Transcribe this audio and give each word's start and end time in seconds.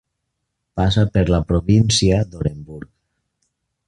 Passa 0.79 1.03
per 1.17 1.23
la 1.33 1.41
província 1.51 2.17
d'Orenburg. 2.31 2.91